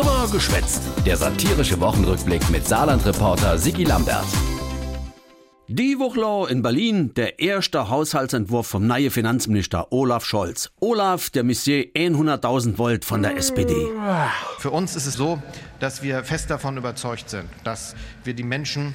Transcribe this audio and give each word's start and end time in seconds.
Drüber 0.00 0.26
geschwätzt. 0.32 0.80
Der 1.04 1.14
satirische 1.14 1.78
Wochenrückblick 1.78 2.48
mit 2.48 2.66
Saarland-Reporter 2.66 3.58
Sigi 3.58 3.84
Lambert. 3.84 4.24
Die 5.68 5.98
Woche 5.98 6.50
in 6.50 6.62
Berlin 6.62 7.12
der 7.12 7.38
erste 7.38 7.90
Haushaltsentwurf 7.90 8.66
vom 8.66 8.86
neuen 8.86 9.10
Finanzminister 9.10 9.92
Olaf 9.92 10.24
Scholz. 10.24 10.70
Olaf, 10.80 11.28
der 11.28 11.44
Monsieur 11.44 11.84
100.000 11.94 12.78
Volt 12.78 13.04
von 13.04 13.20
der 13.20 13.36
SPD. 13.36 13.74
Für 14.58 14.70
uns 14.70 14.96
ist 14.96 15.04
es 15.04 15.14
so, 15.14 15.42
dass 15.80 16.02
wir 16.02 16.24
fest 16.24 16.48
davon 16.48 16.78
überzeugt 16.78 17.28
sind, 17.28 17.50
dass 17.64 17.94
wir 18.24 18.32
die 18.32 18.42
Menschen 18.42 18.94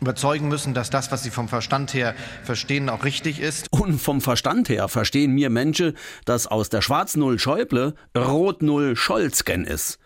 überzeugen 0.00 0.48
müssen, 0.48 0.72
dass 0.72 0.88
das, 0.88 1.12
was 1.12 1.22
sie 1.22 1.30
vom 1.30 1.48
Verstand 1.48 1.92
her 1.92 2.14
verstehen, 2.44 2.88
auch 2.88 3.04
richtig 3.04 3.40
ist. 3.40 3.66
Und 3.72 4.00
vom 4.00 4.22
Verstand 4.22 4.70
her 4.70 4.88
verstehen 4.88 5.32
mir 5.32 5.50
Menschen, 5.50 5.98
dass 6.24 6.46
aus 6.46 6.70
der 6.70 6.80
Schwarz-Null 6.80 7.38
Schäuble 7.38 7.94
Rot-Null 8.16 8.96
Scholzgen 8.96 9.66
ist. 9.66 9.98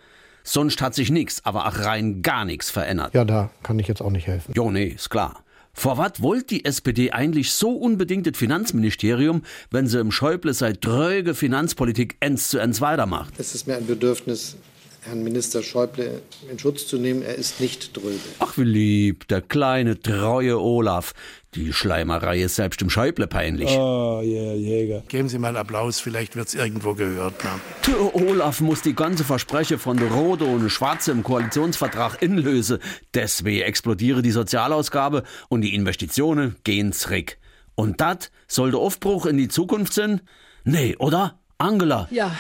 Sonst 0.42 0.80
hat 0.82 0.94
sich 0.94 1.10
nichts, 1.10 1.44
aber 1.44 1.66
auch 1.66 1.78
rein 1.78 2.22
gar 2.22 2.44
nichts 2.44 2.70
verändert. 2.70 3.14
Ja, 3.14 3.24
da 3.24 3.50
kann 3.62 3.78
ich 3.78 3.88
jetzt 3.88 4.00
auch 4.00 4.10
nicht 4.10 4.26
helfen. 4.26 4.52
Jo, 4.54 4.70
nee, 4.70 4.86
ist 4.86 5.10
klar. 5.10 5.44
Vor 5.72 5.98
was 5.98 6.20
wollt 6.20 6.50
die 6.50 6.64
SPD 6.64 7.12
eigentlich 7.12 7.52
so 7.52 7.70
unbedingt 7.70 8.26
das 8.26 8.36
Finanzministerium, 8.36 9.42
wenn 9.70 9.86
sie 9.86 10.00
im 10.00 10.10
Schäuble 10.10 10.52
seit 10.52 10.84
dröge 10.84 11.34
Finanzpolitik 11.34 12.16
ends 12.20 12.48
zu 12.48 12.58
ends 12.58 12.80
weitermacht? 12.80 13.34
Es 13.38 13.54
ist 13.54 13.66
mir 13.66 13.76
ein 13.76 13.86
Bedürfnis, 13.86 14.56
Herrn 15.02 15.22
Minister 15.22 15.62
Schäuble 15.62 16.20
in 16.50 16.58
Schutz 16.58 16.86
zu 16.86 16.98
nehmen. 16.98 17.22
Er 17.22 17.36
ist 17.36 17.60
nicht 17.60 17.96
dröge. 17.96 18.18
Ach, 18.40 18.58
wie 18.58 18.64
lieb, 18.64 19.28
der 19.28 19.40
kleine, 19.40 19.98
treue 19.98 20.60
Olaf. 20.60 21.14
Die 21.54 21.72
Schleimerei 21.72 22.42
ist 22.42 22.54
selbst 22.54 22.80
im 22.80 22.90
Schäuble 22.90 23.26
peinlich. 23.26 23.70
Oh, 23.70 24.20
yeah, 24.22 24.54
Jäger. 24.54 25.02
Geben 25.08 25.28
Sie 25.28 25.36
mal 25.36 25.48
einen 25.48 25.56
Applaus, 25.56 25.98
vielleicht 25.98 26.36
wird 26.36 26.46
es 26.46 26.54
irgendwo 26.54 26.94
gehört. 26.94 27.34
Der 27.88 28.14
Olaf 28.14 28.60
muss 28.60 28.82
die 28.82 28.94
ganze 28.94 29.24
Verspreche 29.24 29.76
von 29.76 29.96
der 29.96 30.12
Rote 30.12 30.44
und 30.44 30.70
Schwarze 30.70 31.10
im 31.10 31.24
Koalitionsvertrag 31.24 32.22
inlösen. 32.22 32.78
Deswegen 33.14 33.62
explodiere 33.62 34.22
die 34.22 34.30
Sozialausgabe 34.30 35.24
und 35.48 35.62
die 35.62 35.74
Investitionen 35.74 36.54
gehen 36.62 36.92
zurück. 36.92 37.36
Und 37.74 38.00
das 38.00 38.30
soll 38.46 38.70
der 38.70 38.78
Aufbruch 38.78 39.26
in 39.26 39.36
die 39.36 39.48
Zukunft 39.48 39.92
sein? 39.92 40.20
Nee, 40.62 40.94
oder? 40.98 41.40
Angela. 41.58 42.06
Ja, 42.12 42.30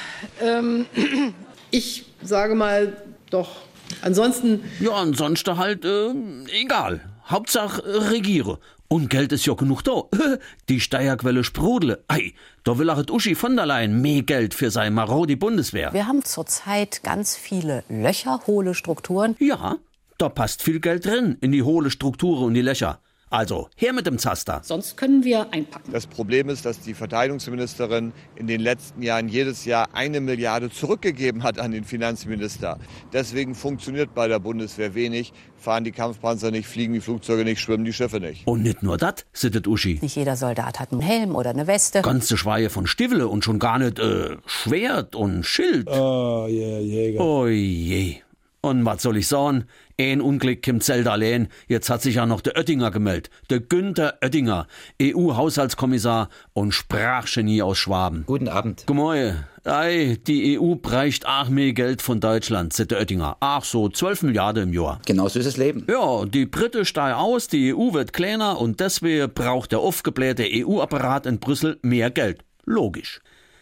ähm, 0.40 0.86
ich 1.72 2.04
sage 2.22 2.54
mal 2.54 2.96
doch. 3.30 3.56
Ansonsten. 4.02 4.62
Ja, 4.78 4.92
ansonsten 4.92 5.56
halt, 5.58 5.84
äh, 5.84 6.12
egal. 6.60 7.00
Hauptsache 7.26 7.82
äh, 7.82 8.08
regiere. 8.08 8.58
Und 8.92 9.08
Geld 9.08 9.30
ist 9.30 9.46
ja 9.46 9.54
genug 9.54 9.82
da. 9.84 10.02
Die 10.68 10.80
Steuerquelle 10.80 11.44
sprudle. 11.44 12.02
Ei, 12.08 12.34
da 12.64 12.76
will 12.76 12.90
auch 12.90 13.00
Uschi 13.08 13.36
von 13.36 13.54
der 13.54 13.64
Leyen 13.64 14.02
mehr 14.02 14.22
Geld 14.22 14.52
für 14.52 14.72
seine 14.72 14.90
marodi 14.90 15.36
Bundeswehr. 15.36 15.92
Wir 15.92 16.08
haben 16.08 16.24
zurzeit 16.24 17.04
ganz 17.04 17.36
viele 17.36 17.84
Löcher, 17.88 18.40
hohle 18.48 18.74
Strukturen. 18.74 19.36
Ja, 19.38 19.76
da 20.18 20.28
passt 20.28 20.62
viel 20.62 20.80
Geld 20.80 21.06
drin 21.06 21.38
in 21.40 21.52
die 21.52 21.62
hohle 21.62 21.90
Strukturen 21.90 22.46
und 22.46 22.54
die 22.54 22.62
Löcher. 22.62 22.98
Also, 23.30 23.68
her 23.76 23.92
mit 23.92 24.06
dem 24.06 24.18
Zaster. 24.18 24.60
Sonst 24.64 24.96
können 24.96 25.22
wir 25.22 25.52
einpacken. 25.52 25.92
Das 25.92 26.08
Problem 26.08 26.48
ist, 26.48 26.66
dass 26.66 26.80
die 26.80 26.94
Verteidigungsministerin 26.94 28.12
in 28.34 28.48
den 28.48 28.60
letzten 28.60 29.02
Jahren 29.02 29.28
jedes 29.28 29.64
Jahr 29.64 29.88
eine 29.92 30.20
Milliarde 30.20 30.68
zurückgegeben 30.68 31.44
hat 31.44 31.60
an 31.60 31.70
den 31.70 31.84
Finanzminister. 31.84 32.78
Deswegen 33.12 33.54
funktioniert 33.54 34.14
bei 34.16 34.26
der 34.26 34.40
Bundeswehr 34.40 34.96
wenig, 34.96 35.32
fahren 35.56 35.84
die 35.84 35.92
Kampfpanzer 35.92 36.50
nicht, 36.50 36.66
fliegen 36.66 36.92
die 36.92 37.00
Flugzeuge 37.00 37.44
nicht, 37.44 37.60
schwimmen 37.60 37.84
die 37.84 37.92
Schiffe 37.92 38.18
nicht. 38.18 38.48
Und 38.48 38.64
nicht 38.64 38.82
nur 38.82 38.96
das, 38.96 39.24
sittet 39.32 39.68
Uschi. 39.68 40.00
Nicht 40.02 40.16
jeder 40.16 40.34
Soldat 40.34 40.80
hat 40.80 40.90
einen 40.90 41.00
Helm 41.00 41.36
oder 41.36 41.50
eine 41.50 41.68
Weste. 41.68 42.02
Ganze 42.02 42.36
Schweie 42.36 42.68
von 42.68 42.88
Stivele 42.88 43.28
und 43.28 43.44
schon 43.44 43.60
gar 43.60 43.78
nicht 43.78 44.00
äh, 44.00 44.38
Schwert 44.44 45.14
und 45.14 45.46
Schild. 45.46 45.88
Oh, 45.88 46.46
yeah, 46.48 46.80
Jäger. 46.80 47.20
Oh 47.20 47.46
je. 47.46 48.16
Und 48.62 48.84
was 48.84 49.00
soll 49.00 49.16
ich 49.16 49.26
sagen? 49.26 49.64
Ein 49.98 50.20
Unglück 50.20 50.66
im 50.68 50.82
Zelt 50.82 51.06
allein. 51.06 51.48
Jetzt 51.66 51.88
hat 51.88 52.02
sich 52.02 52.16
ja 52.16 52.26
noch 52.26 52.42
der 52.42 52.56
Oettinger 52.56 52.90
gemeldet. 52.90 53.30
Der 53.48 53.60
Günther 53.60 54.18
Oettinger, 54.20 54.66
EU-Haushaltskommissar 55.00 56.28
und 56.52 56.72
Sprachgenie 56.72 57.62
aus 57.62 57.78
Schwaben. 57.78 58.24
Guten 58.26 58.48
Abend. 58.48 58.86
Gemäue. 58.86 59.46
Ei, 59.64 60.18
die 60.26 60.58
EU 60.58 60.74
bräucht 60.74 61.26
auch 61.26 61.48
mehr 61.48 61.72
Geld 61.72 62.02
von 62.02 62.20
Deutschland, 62.20 62.74
sagt 62.74 62.90
der 62.90 62.98
Oettinger. 62.98 63.38
Ach 63.40 63.64
so, 63.64 63.88
12 63.88 64.24
Milliarden 64.24 64.64
im 64.64 64.74
Jahr. 64.74 65.00
Genau 65.06 65.28
so 65.28 65.38
ist 65.38 65.46
das 65.46 65.56
Leben. 65.56 65.86
Ja, 65.88 66.26
die 66.26 66.44
Briten 66.44 66.84
steigen 66.84 67.16
aus, 67.16 67.48
die 67.48 67.74
EU 67.74 67.94
wird 67.94 68.12
kleiner 68.12 68.60
und 68.60 68.80
deswegen 68.80 69.32
braucht 69.32 69.72
der 69.72 69.78
aufgeblähte 69.78 70.44
EU-Apparat 70.46 71.24
in 71.24 71.40
Brüssel 71.40 71.78
mehr 71.80 72.10
Geld. 72.10 72.44
Logisch. 72.66 73.20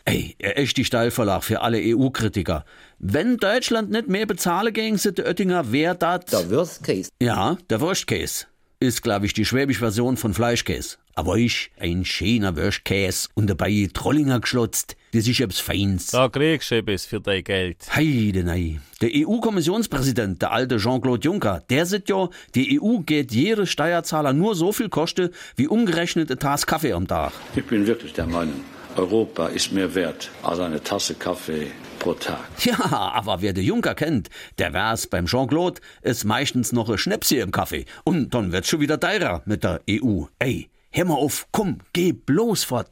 Ey, 0.09 0.37
er 0.39 0.57
ist 0.57 0.75
die 0.79 0.87
Steilverlag 0.87 1.45
für 1.45 1.61
alle 1.61 1.77
EU-Kritiker. 1.83 2.65
Wenn 2.99 3.37
Deutschland 3.37 3.91
nicht 3.91 4.09
mehr 4.09 4.25
bezahlen 4.25 4.73
ging, 4.73 4.97
sagt 4.97 5.19
der 5.19 5.27
Oettinger, 5.27 5.71
wer 5.71 5.95
dat? 5.95 6.33
Der 6.33 6.51
Worst 6.51 6.83
Case. 6.83 7.11
Ja, 7.21 7.59
der 7.69 7.83
Wurstkäse. 7.83 8.47
Ist, 8.81 9.03
glaube 9.03 9.27
ich, 9.27 9.35
die 9.35 9.45
schwäbische 9.45 9.81
Version 9.81 10.17
von 10.17 10.33
Fleischkäse. 10.33 10.97
Aber 11.15 11.37
ich, 11.37 11.73
ein 11.79 12.07
schöner 12.07 12.57
Wurstkäse 12.57 13.29
und 13.35 13.51
dabei 13.51 13.91
Trollinger 13.93 14.41
geschlotzt, 14.41 14.97
das 15.13 15.29
ist 15.29 15.41
etwas 15.41 15.61
Feins. 15.61 16.07
Da 16.07 16.31
kriegst 16.31 16.71
du 16.71 16.77
etwas 16.77 17.05
für 17.05 17.21
dein 17.21 17.45
Geld. 17.45 17.77
Heide, 17.95 18.45
nei. 18.45 18.81
Der 19.03 19.11
EU-Kommissionspräsident, 19.13 20.41
der 20.41 20.53
alte 20.53 20.79
Jean-Claude 20.79 21.23
Juncker, 21.23 21.63
der 21.69 21.85
sagt 21.85 22.09
ja, 22.09 22.31
die 22.55 22.81
EU 22.81 23.01
geht 23.01 23.33
jede 23.33 23.67
Steuerzahler 23.67 24.33
nur 24.33 24.55
so 24.55 24.73
viel 24.73 24.89
koste, 24.89 25.33
wie 25.57 25.67
umgerechnet 25.67 26.31
eine 26.31 26.39
Tasse 26.39 26.65
Kaffee 26.65 26.95
am 26.95 27.07
Tag. 27.07 27.33
Ich 27.55 27.67
bin 27.67 27.87
wirklich 27.87 28.15
der 28.15 28.27
Meinung, 28.27 28.65
Europa 28.99 29.47
ist 29.47 29.73
mehr 29.73 29.95
wert 29.95 30.31
als 30.43 30.59
eine 30.59 30.83
Tasse 30.83 31.15
Kaffee 31.15 31.71
pro 31.99 32.15
Tag. 32.15 32.41
Ja, 32.65 32.79
aber 33.15 33.41
wer 33.43 33.53
der 33.53 33.65
Juncker 33.65 33.95
kennt, 33.95 34.29
der 34.59 34.73
weiß, 34.73 35.07
beim 35.07 35.27
Jean-Claude 35.27 35.81
ist 36.03 36.25
meistens 36.25 36.73
noch 36.73 36.89
ein 36.89 36.99
Schnäpschen 36.99 37.39
im 37.39 37.51
Kaffee. 37.53 37.85
Und 38.05 38.35
dann 38.35 38.53
wird's 38.53 38.69
schon 38.69 38.81
wieder 38.81 38.99
teurer 38.99 39.43
mit 39.45 39.65
der 39.65 39.81
EU. 39.89 40.25
Ey, 40.39 40.69
hör 40.91 41.05
mal 41.05 41.15
auf, 41.15 41.47
komm, 41.53 41.79
geh 41.93 42.13
bloß 42.13 42.65
fort. 42.65 42.87